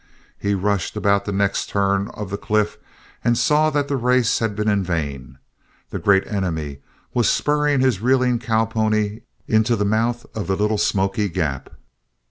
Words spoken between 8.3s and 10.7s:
cowpony into the mouth of the